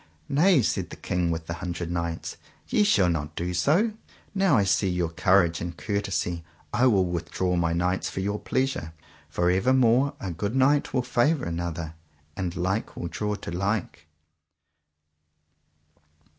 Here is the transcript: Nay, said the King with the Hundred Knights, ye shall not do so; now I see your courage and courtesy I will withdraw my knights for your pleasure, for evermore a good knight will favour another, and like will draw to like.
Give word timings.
Nay, 0.29 0.63
said 0.63 0.89
the 0.89 0.95
King 0.95 1.29
with 1.29 1.45
the 1.45 1.53
Hundred 1.61 1.91
Knights, 1.91 2.37
ye 2.67 2.81
shall 2.83 3.07
not 3.07 3.35
do 3.35 3.53
so; 3.53 3.93
now 4.33 4.57
I 4.57 4.63
see 4.63 4.89
your 4.89 5.09
courage 5.11 5.61
and 5.61 5.77
courtesy 5.77 6.43
I 6.73 6.87
will 6.87 7.05
withdraw 7.05 7.55
my 7.55 7.71
knights 7.73 8.09
for 8.09 8.19
your 8.19 8.39
pleasure, 8.39 8.93
for 9.29 9.51
evermore 9.51 10.15
a 10.19 10.31
good 10.31 10.55
knight 10.55 10.91
will 10.91 11.03
favour 11.03 11.45
another, 11.45 11.93
and 12.35 12.55
like 12.55 12.95
will 12.95 13.09
draw 13.09 13.35
to 13.35 13.51
like. 13.51 14.07